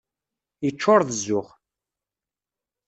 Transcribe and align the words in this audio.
Yeččuṛ 0.65 0.99
d 1.07 1.09
zzux. 1.19 1.49